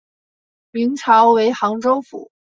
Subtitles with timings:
[0.71, 2.31] 明朝为杭州府。